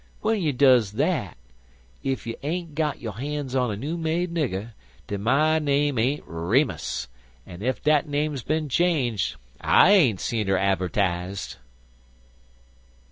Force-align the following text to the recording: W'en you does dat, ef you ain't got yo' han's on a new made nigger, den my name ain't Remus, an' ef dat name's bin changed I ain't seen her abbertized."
W'en 0.23 0.41
you 0.41 0.51
does 0.51 0.93
dat, 0.93 1.37
ef 2.03 2.25
you 2.25 2.35
ain't 2.41 2.73
got 2.73 2.99
yo' 2.99 3.11
han's 3.11 3.53
on 3.55 3.69
a 3.69 3.75
new 3.75 3.97
made 3.99 4.33
nigger, 4.33 4.73
den 5.05 5.21
my 5.21 5.59
name 5.59 5.99
ain't 5.99 6.23
Remus, 6.25 7.07
an' 7.45 7.61
ef 7.61 7.83
dat 7.83 8.09
name's 8.09 8.41
bin 8.41 8.67
changed 8.67 9.35
I 9.61 9.91
ain't 9.91 10.19
seen 10.19 10.47
her 10.47 10.55
abbertized." 10.57 11.57